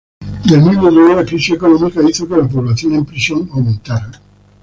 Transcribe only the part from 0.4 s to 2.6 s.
Del mismo modo, la crisis económica hizo que la